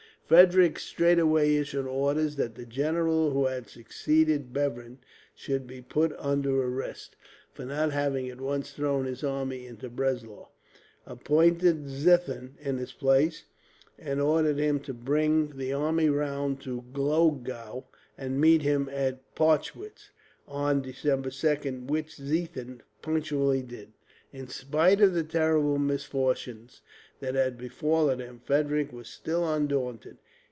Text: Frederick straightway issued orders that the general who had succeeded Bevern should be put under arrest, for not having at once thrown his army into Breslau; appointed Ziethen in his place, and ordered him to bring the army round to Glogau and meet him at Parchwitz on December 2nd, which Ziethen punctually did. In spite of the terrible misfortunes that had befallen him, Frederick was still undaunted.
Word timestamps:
Frederick 0.31 0.79
straightway 0.79 1.55
issued 1.55 1.85
orders 1.85 2.37
that 2.37 2.55
the 2.55 2.65
general 2.65 3.31
who 3.31 3.47
had 3.47 3.67
succeeded 3.67 4.53
Bevern 4.53 4.99
should 5.35 5.67
be 5.67 5.81
put 5.81 6.15
under 6.17 6.63
arrest, 6.63 7.17
for 7.51 7.65
not 7.65 7.91
having 7.91 8.29
at 8.29 8.39
once 8.39 8.71
thrown 8.71 9.03
his 9.03 9.25
army 9.25 9.65
into 9.67 9.89
Breslau; 9.89 10.47
appointed 11.05 11.89
Ziethen 11.89 12.53
in 12.61 12.77
his 12.77 12.93
place, 12.93 13.43
and 13.99 14.21
ordered 14.21 14.57
him 14.57 14.79
to 14.79 14.93
bring 14.93 15.57
the 15.57 15.73
army 15.73 16.07
round 16.07 16.61
to 16.61 16.85
Glogau 16.93 17.83
and 18.17 18.39
meet 18.39 18.61
him 18.61 18.87
at 18.87 19.35
Parchwitz 19.35 20.11
on 20.47 20.81
December 20.81 21.29
2nd, 21.29 21.87
which 21.87 22.15
Ziethen 22.15 22.79
punctually 23.01 23.63
did. 23.63 23.91
In 24.33 24.47
spite 24.47 25.01
of 25.01 25.13
the 25.13 25.25
terrible 25.25 25.77
misfortunes 25.77 26.79
that 27.19 27.35
had 27.35 27.57
befallen 27.57 28.19
him, 28.19 28.39
Frederick 28.45 28.93
was 28.93 29.09
still 29.09 29.47
undaunted. 29.47 30.17